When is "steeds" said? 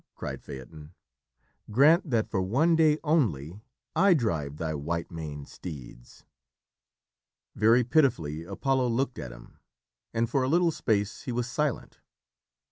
5.47-6.25